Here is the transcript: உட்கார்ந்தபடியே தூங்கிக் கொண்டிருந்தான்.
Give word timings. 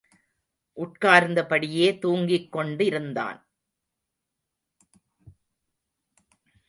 உட்கார்ந்தபடியே 0.77 1.99
தூங்கிக் 1.99 2.51
கொண்டிருந்தான். 2.51 3.39